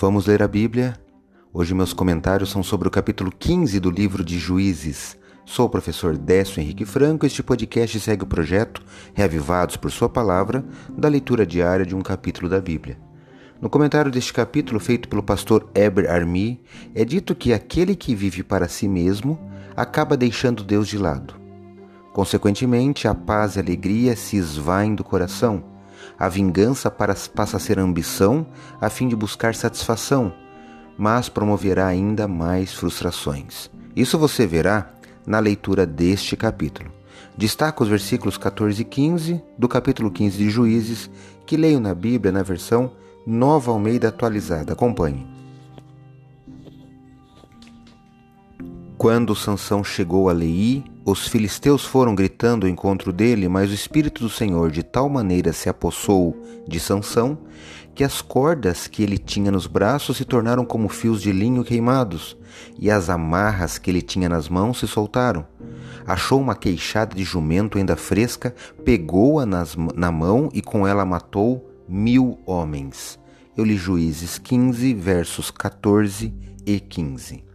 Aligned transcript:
Vamos 0.00 0.24
ler 0.24 0.42
a 0.42 0.48
Bíblia? 0.48 0.94
Hoje 1.52 1.74
meus 1.74 1.92
comentários 1.92 2.50
são 2.50 2.62
sobre 2.62 2.88
o 2.88 2.90
capítulo 2.90 3.30
15 3.30 3.78
do 3.78 3.90
livro 3.90 4.24
de 4.24 4.38
Juízes. 4.38 5.14
Sou 5.44 5.66
o 5.66 5.68
professor 5.68 6.16
Décio 6.16 6.58
Henrique 6.58 6.86
Franco. 6.86 7.26
Este 7.26 7.42
podcast 7.42 8.00
segue 8.00 8.24
o 8.24 8.26
projeto 8.26 8.80
Reavivados 9.12 9.76
por 9.76 9.90
Sua 9.90 10.08
Palavra, 10.08 10.64
da 10.96 11.06
leitura 11.06 11.44
diária 11.44 11.84
de 11.84 11.94
um 11.94 12.00
capítulo 12.00 12.48
da 12.48 12.62
Bíblia. 12.62 12.98
No 13.60 13.68
comentário 13.68 14.10
deste 14.10 14.32
capítulo, 14.32 14.80
feito 14.80 15.06
pelo 15.06 15.22
pastor 15.22 15.68
Eber 15.74 16.10
Armi, 16.10 16.62
é 16.94 17.04
dito 17.04 17.34
que 17.34 17.52
aquele 17.52 17.94
que 17.94 18.14
vive 18.14 18.42
para 18.42 18.68
si 18.68 18.88
mesmo 18.88 19.38
acaba 19.76 20.16
deixando 20.16 20.64
Deus 20.64 20.88
de 20.88 20.96
lado. 20.96 21.34
Consequentemente, 22.14 23.06
a 23.06 23.14
paz 23.14 23.56
e 23.56 23.58
a 23.58 23.62
alegria 23.62 24.16
se 24.16 24.38
esvaem 24.38 24.94
do 24.94 25.04
coração. 25.04 25.62
A 26.18 26.28
vingança 26.28 26.90
passa 26.90 27.56
a 27.56 27.60
ser 27.60 27.78
ambição 27.78 28.46
a 28.80 28.90
fim 28.90 29.08
de 29.08 29.16
buscar 29.16 29.54
satisfação, 29.54 30.32
mas 30.96 31.28
promoverá 31.28 31.86
ainda 31.86 32.28
mais 32.28 32.74
frustrações. 32.74 33.70
Isso 33.96 34.18
você 34.18 34.46
verá 34.46 34.90
na 35.26 35.38
leitura 35.38 35.86
deste 35.86 36.36
capítulo. 36.36 36.90
Destaco 37.36 37.82
os 37.82 37.88
versículos 37.88 38.36
14 38.36 38.82
e 38.82 38.84
15 38.84 39.42
do 39.56 39.68
capítulo 39.68 40.10
15 40.10 40.36
de 40.36 40.50
Juízes, 40.50 41.10
que 41.46 41.56
leio 41.56 41.80
na 41.80 41.94
Bíblia 41.94 42.32
na 42.32 42.42
versão 42.42 42.92
Nova 43.26 43.70
Almeida 43.70 44.08
atualizada. 44.08 44.72
Acompanhe. 44.72 45.39
Quando 49.00 49.34
Sansão 49.34 49.82
chegou 49.82 50.28
a 50.28 50.32
Leí, 50.34 50.84
os 51.06 51.26
filisteus 51.26 51.86
foram 51.86 52.14
gritando 52.14 52.66
ao 52.66 52.70
encontro 52.70 53.14
dele, 53.14 53.48
mas 53.48 53.70
o 53.70 53.74
espírito 53.74 54.22
do 54.22 54.28
Senhor 54.28 54.70
de 54.70 54.82
tal 54.82 55.08
maneira 55.08 55.54
se 55.54 55.70
apossou 55.70 56.36
de 56.68 56.78
Sansão 56.78 57.38
que 57.94 58.04
as 58.04 58.20
cordas 58.20 58.86
que 58.86 59.02
ele 59.02 59.16
tinha 59.16 59.50
nos 59.50 59.66
braços 59.66 60.18
se 60.18 60.24
tornaram 60.26 60.66
como 60.66 60.86
fios 60.90 61.22
de 61.22 61.32
linho 61.32 61.64
queimados, 61.64 62.36
e 62.78 62.90
as 62.90 63.08
amarras 63.08 63.78
que 63.78 63.88
ele 63.88 64.02
tinha 64.02 64.28
nas 64.28 64.50
mãos 64.50 64.80
se 64.80 64.86
soltaram. 64.86 65.46
Achou 66.06 66.38
uma 66.38 66.54
queixada 66.54 67.16
de 67.16 67.24
jumento 67.24 67.78
ainda 67.78 67.96
fresca, 67.96 68.54
pegou-a 68.84 69.46
na 69.46 70.12
mão 70.12 70.50
e 70.52 70.60
com 70.60 70.86
ela 70.86 71.06
matou 71.06 71.66
mil 71.88 72.38
homens. 72.44 73.18
Eu 73.56 73.64
li 73.64 73.78
Juízes 73.78 74.36
15, 74.36 74.92
versos 74.92 75.50
14 75.50 76.34
e 76.66 76.78
15. 76.78 77.48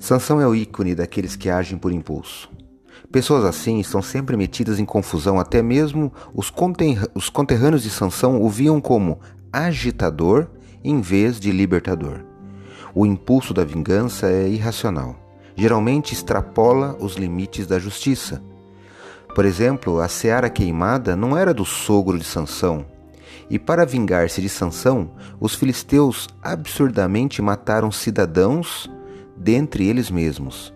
Sansão 0.00 0.40
é 0.40 0.46
o 0.46 0.54
ícone 0.54 0.94
daqueles 0.94 1.36
que 1.36 1.50
agem 1.50 1.76
por 1.76 1.92
impulso. 1.92 2.50
Pessoas 3.12 3.44
assim 3.44 3.78
estão 3.80 4.00
sempre 4.00 4.34
metidas 4.34 4.80
em 4.80 4.84
confusão, 4.86 5.38
até 5.38 5.62
mesmo 5.62 6.10
os, 6.34 6.48
conterrâneos 6.48 7.82
de 7.82 7.90
Sansão 7.90 8.40
o 8.40 8.48
viam 8.48 8.80
como 8.80 9.20
agitador 9.52 10.48
em 10.82 11.02
vez 11.02 11.38
de 11.38 11.52
libertador. 11.52 12.24
O 12.94 13.04
impulso 13.04 13.52
da 13.52 13.62
vingança 13.62 14.26
é 14.30 14.48
irracional. 14.48 15.16
Geralmente 15.54 16.14
extrapola 16.14 16.96
os 16.98 17.16
limites 17.16 17.66
da 17.66 17.78
justiça. 17.78 18.42
Por 19.34 19.44
exemplo, 19.44 20.00
a 20.00 20.08
seara 20.08 20.48
queimada 20.48 21.14
não 21.14 21.36
era 21.36 21.52
do 21.52 21.66
sogro 21.66 22.18
de 22.18 22.24
Sansão, 22.24 22.86
e 23.50 23.58
para 23.58 23.84
vingar-se 23.84 24.40
de 24.40 24.48
Sansão, 24.48 25.10
os 25.38 25.54
filisteus 25.54 26.26
absurdamente 26.42 27.42
mataram 27.42 27.92
cidadãos 27.92 28.88
dentre 29.40 29.88
eles 29.88 30.10
mesmos. 30.10 30.72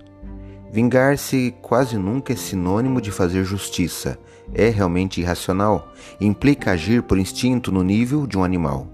Vingar-se 0.73 1.55
quase 1.61 1.98
nunca 1.98 2.33
é 2.33 2.37
sinônimo 2.37 3.01
de 3.01 3.12
fazer 3.12 3.45
justiça. 3.45 4.19
É 4.53 4.71
realmente 4.71 5.21
irracional. 5.21 5.93
Implica 6.21 6.73
agir 6.73 7.03
por 7.03 7.19
instinto 7.19 7.71
no 7.71 7.84
nível 7.84 8.27
de 8.27 8.37
um 8.37 8.43
animal. 8.43 8.89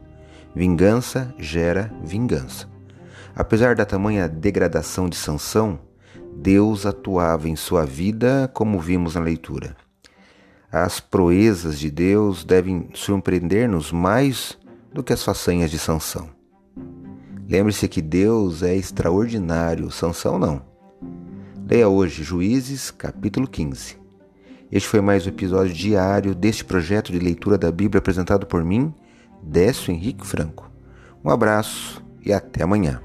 Vingança 0.55 1.33
gera 1.39 1.91
vingança. 2.03 2.69
Apesar 3.35 3.77
da 3.77 3.87
tamanha 3.87 4.29
degradação 4.29 5.09
de 5.09 5.17
Sansão, 5.17 5.79
Deus 6.37 6.85
atuava 6.85 7.49
em 7.49 7.57
sua 7.57 7.87
vida 7.87 8.51
como 8.53 8.81
vimos 8.81 9.15
na 9.15 9.21
leitura. 9.21 9.77
As 10.71 11.01
proezas 11.01 11.79
de 11.79 11.91
Deus 11.91 12.45
devem 12.45 12.91
surpreender-nos 12.93 13.91
mais 13.91 14.59
do 14.93 15.03
que 15.03 15.13
as 15.13 15.25
façanhas 15.25 15.71
de 15.71 15.79
Sansão. 15.79 16.40
Lembre-se 17.51 17.89
que 17.89 18.01
Deus 18.01 18.63
é 18.63 18.77
extraordinário, 18.77 19.91
Sansão 19.91 20.39
não. 20.39 20.63
Leia 21.69 21.89
hoje 21.89 22.23
Juízes, 22.23 22.93
capítulo 22.93 23.49
15. 23.49 23.97
Este 24.71 24.89
foi 24.89 25.01
mais 25.01 25.27
um 25.27 25.31
episódio 25.31 25.75
diário 25.75 26.33
deste 26.33 26.65
projeto 26.65 27.11
de 27.11 27.19
leitura 27.19 27.59
da 27.59 27.73
Bíblia 27.73 27.99
apresentado 27.99 28.47
por 28.47 28.63
mim, 28.63 28.95
Décio 29.43 29.93
Henrique 29.93 30.25
Franco. 30.25 30.71
Um 31.25 31.29
abraço 31.29 32.01
e 32.25 32.33
até 32.33 32.63
amanhã. 32.63 33.03